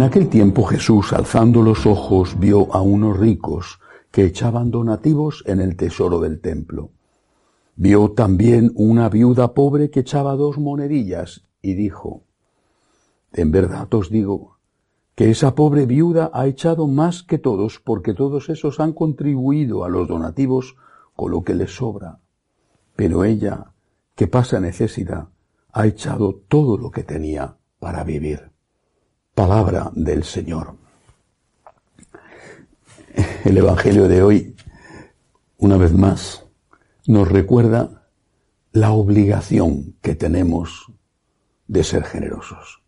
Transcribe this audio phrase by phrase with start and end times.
[0.00, 5.60] En aquel tiempo Jesús, alzando los ojos, vio a unos ricos que echaban donativos en
[5.60, 6.92] el tesoro del templo.
[7.76, 12.22] Vio también una viuda pobre que echaba dos monedillas y dijo,
[13.34, 14.56] En verdad os digo
[15.14, 19.90] que esa pobre viuda ha echado más que todos porque todos esos han contribuido a
[19.90, 20.76] los donativos
[21.14, 22.20] con lo que les sobra.
[22.96, 23.72] Pero ella,
[24.14, 25.28] que pasa necesidad,
[25.70, 28.49] ha echado todo lo que tenía para vivir.
[29.34, 30.76] Palabra del Señor.
[33.44, 34.56] El Evangelio de hoy,
[35.58, 36.44] una vez más,
[37.06, 38.08] nos recuerda
[38.72, 40.92] la obligación que tenemos
[41.66, 42.82] de ser generosos.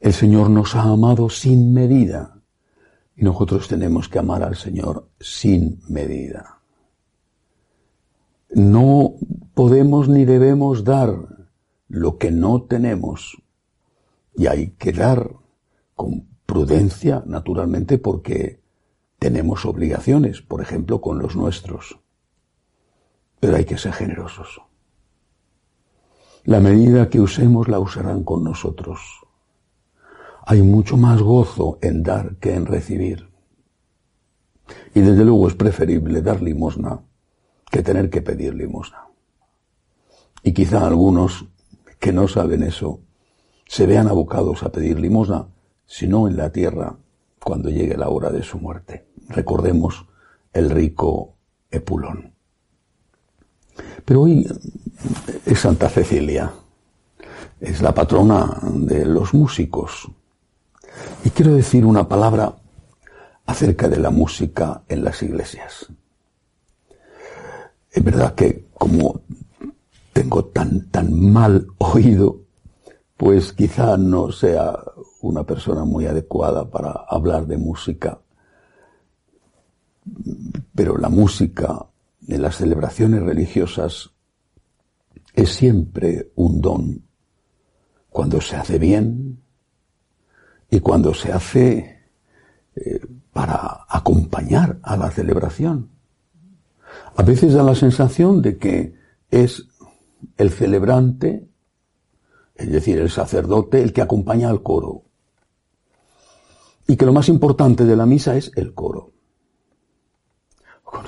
[0.00, 2.40] El Señor nos ha amado sin medida
[3.16, 6.60] y nosotros tenemos que amar al Señor sin medida.
[8.50, 9.14] No
[9.54, 11.16] podemos ni debemos dar
[11.88, 13.42] lo que no tenemos
[14.38, 15.30] y hay que dar
[15.96, 18.62] con prudencia, naturalmente, porque
[19.18, 21.98] tenemos obligaciones, por ejemplo, con los nuestros.
[23.40, 24.62] Pero hay que ser generosos.
[26.44, 29.00] La medida que usemos la usarán con nosotros.
[30.46, 33.28] Hay mucho más gozo en dar que en recibir.
[34.94, 37.02] Y desde luego es preferible dar limosna
[37.70, 39.08] que tener que pedir limosna.
[40.44, 41.44] Y quizá algunos
[41.98, 43.00] que no saben eso
[43.68, 45.46] se vean abocados a pedir limosna,
[45.86, 46.96] sino en la tierra
[47.38, 49.06] cuando llegue la hora de su muerte.
[49.28, 50.06] Recordemos
[50.52, 51.36] el rico
[51.70, 52.32] Epulón.
[54.04, 54.46] Pero hoy
[55.44, 56.50] es Santa Cecilia,
[57.60, 60.10] es la patrona de los músicos.
[61.24, 62.56] Y quiero decir una palabra
[63.44, 65.86] acerca de la música en las iglesias.
[67.90, 69.20] Es verdad que como
[70.14, 72.47] tengo tan, tan mal oído,
[73.18, 74.78] pues quizá no sea
[75.22, 78.20] una persona muy adecuada para hablar de música.
[80.72, 81.84] Pero la música
[82.28, 84.10] en las celebraciones religiosas
[85.34, 87.02] es siempre un don
[88.08, 89.42] cuando se hace bien
[90.70, 92.00] y cuando se hace
[92.76, 93.00] eh,
[93.32, 95.90] para acompañar a la celebración.
[97.16, 98.94] A veces da la sensación de que
[99.28, 99.66] es
[100.36, 101.48] el celebrante,
[102.58, 105.04] es decir, el sacerdote, el que acompaña al coro.
[106.88, 109.12] Y que lo más importante de la misa es el coro.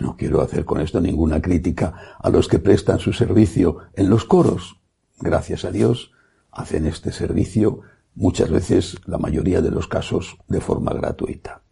[0.00, 4.24] No quiero hacer con esto ninguna crítica a los que prestan su servicio en los
[4.24, 4.80] coros.
[5.20, 6.12] Gracias a Dios,
[6.50, 7.82] hacen este servicio
[8.14, 11.62] muchas veces, la mayoría de los casos, de forma gratuita.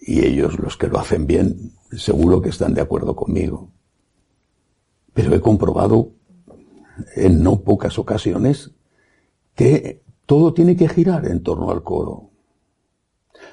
[0.00, 3.70] Y ellos, los que lo hacen bien, seguro que están de acuerdo conmigo.
[5.12, 6.12] Pero he comprobado
[7.14, 8.72] en no pocas ocasiones
[9.54, 12.30] que todo tiene que girar en torno al coro.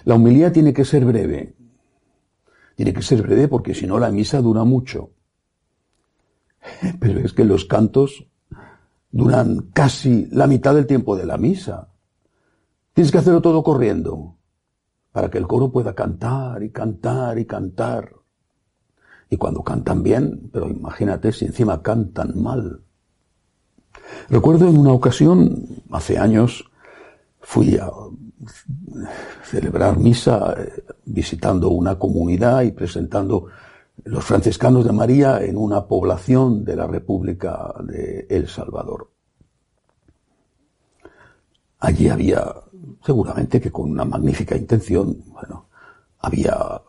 [0.05, 1.55] La humildad tiene que ser breve.
[2.75, 5.11] Tiene que ser breve porque si no la misa dura mucho.
[6.99, 8.27] Pero es que los cantos
[9.11, 11.89] duran casi la mitad del tiempo de la misa.
[12.93, 14.37] Tienes que hacerlo todo corriendo
[15.11, 18.11] para que el coro pueda cantar y cantar y cantar.
[19.29, 22.83] Y cuando cantan bien, pero imagínate si encima cantan mal.
[24.29, 26.65] Recuerdo en una ocasión, hace años,
[27.41, 27.89] fui a
[29.43, 33.47] celebrar misa eh, visitando una comunidad y presentando
[34.05, 39.09] los franciscanos de María en una población de la República de El Salvador.
[41.79, 42.43] Allí había,
[43.05, 45.67] seguramente que con una magnífica intención, bueno,
[46.19, 46.81] había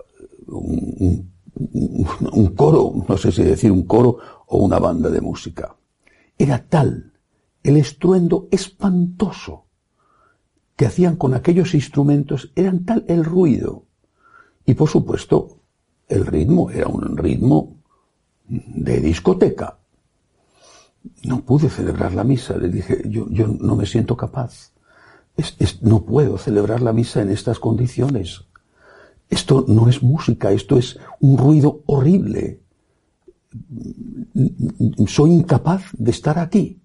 [0.46, 5.74] un, un, un, coro, no sé si decir un coro o una banda de música.
[6.38, 7.12] Era tal
[7.62, 9.66] el estruendo espantoso
[10.76, 13.84] que hacían con aquellos instrumentos, eran tal el ruido.
[14.66, 15.60] Y por supuesto,
[16.08, 17.76] el ritmo era un ritmo
[18.48, 19.78] de discoteca.
[21.22, 24.72] No pude celebrar la misa, le dije, yo, yo no me siento capaz.
[25.36, 28.44] Es- es- no puedo celebrar la misa en estas condiciones.
[29.30, 32.60] Esto no es música, esto es un ruido horrible.
[35.06, 36.80] Soy incapaz de estar aquí.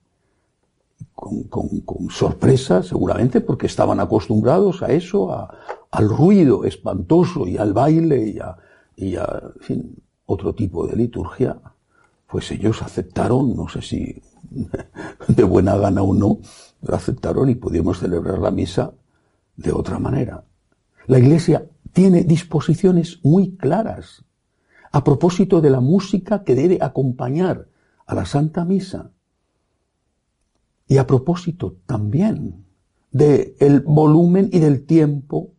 [1.16, 5.50] Con, sorpresa, seguramente, porque estaban acostumbrados a eso, a-
[5.92, 8.36] al ruido espantoso y al baile
[8.96, 9.96] y a, fin,
[10.26, 11.60] otro tipo de liturgia.
[12.28, 14.22] Pues ellos aceptaron, no sé si
[15.28, 16.40] de buena gana o no,
[16.82, 18.94] pero aceptaron y pudimos celebrar la misa
[19.58, 20.44] de otra manera.
[21.08, 24.24] La Iglesia tiene disposiciones muy claras
[24.92, 27.68] a propósito de la música que debe acompañar
[28.06, 29.12] a la Santa Misa
[30.88, 32.66] y a propósito también
[33.12, 35.54] del volumen y del tiempo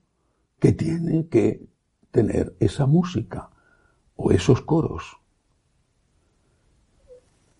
[0.59, 1.67] que tiene que
[2.11, 3.50] tener esa música
[4.17, 5.17] o esos coros.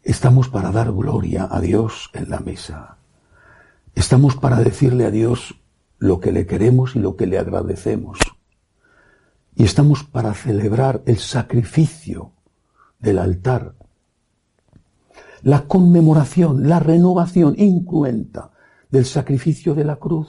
[0.03, 2.99] Estamos para dar gloria a Dios en la misa.
[3.95, 5.61] Estamos para decirle a Dios
[5.99, 8.19] lo que le queremos y lo que le agradecemos.
[9.55, 12.33] Y estamos para celebrar el sacrificio
[12.99, 13.75] del altar,
[15.43, 18.51] la conmemoración, la renovación incruenta
[18.91, 20.29] del sacrificio de la cruz.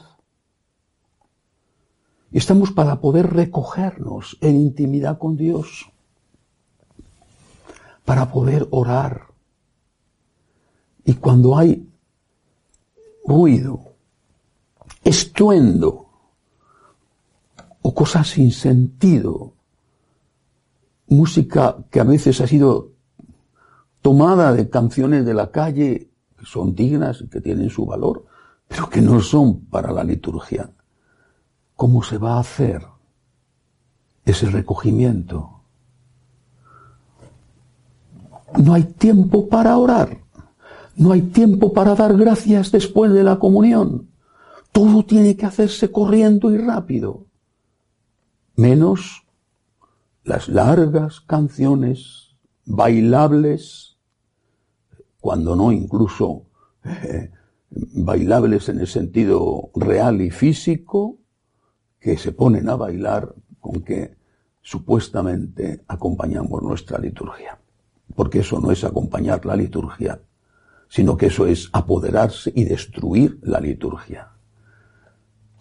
[2.32, 5.92] Estamos para poder recogernos en intimidad con Dios,
[8.06, 9.28] para poder orar.
[11.04, 11.90] Y cuando hay
[13.26, 13.96] ruido,
[15.04, 16.11] estruendo
[17.94, 19.54] cosas sin sentido,
[21.08, 22.92] música que a veces ha sido
[24.02, 28.26] tomada de canciones de la calle que son dignas y que tienen su valor,
[28.68, 30.72] pero que no son para la liturgia.
[31.76, 32.86] ¿Cómo se va a hacer
[34.26, 35.62] ese recogimiento?
[38.58, 40.20] No hay tiempo para orar.
[40.96, 44.10] No hay tiempo para dar gracias después de la comunión.
[44.72, 47.26] Todo tiene que hacerse corriendo y rápido.
[48.56, 49.26] Menos
[50.24, 53.98] las largas canciones bailables,
[55.20, 56.46] cuando no incluso
[56.84, 57.32] eh,
[57.70, 61.18] bailables en el sentido real y físico,
[62.00, 64.16] que se ponen a bailar con que
[64.62, 67.60] supuestamente acompañamos nuestra liturgia.
[68.16, 70.22] Porque eso no es acompañar la liturgia,
[70.90, 74.32] sino que eso es apoderarse y destruir la liturgia.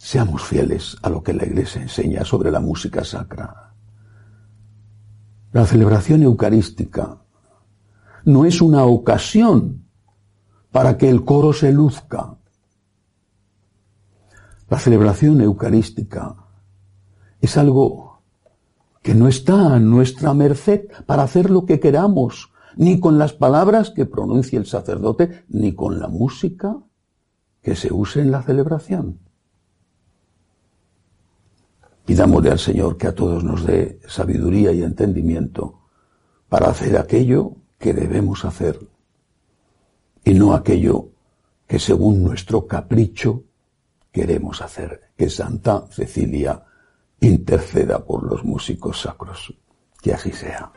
[0.02, 3.74] Seamos fieles a lo que la Iglesia enseña sobre la música sacra.
[5.52, 7.18] La celebración eucarística
[8.24, 9.84] no es una ocasión
[10.72, 12.38] para que el coro se luzca.
[14.70, 16.34] La celebración eucarística
[17.42, 18.22] es algo
[19.02, 23.90] que no está a nuestra merced para hacer lo que queramos, ni con las palabras
[23.90, 26.78] que pronuncie el sacerdote, ni con la música
[27.60, 29.29] que se use en la celebración.
[32.10, 35.82] Pidámosle al Señor que a todos nos dé sabiduría y entendimiento
[36.48, 38.80] para hacer aquello que debemos hacer
[40.24, 41.10] y no aquello
[41.68, 43.44] que según nuestro capricho
[44.10, 45.12] queremos hacer.
[45.16, 46.64] Que Santa Cecilia
[47.20, 49.54] interceda por los músicos sacros.
[50.02, 50.72] Que así sea.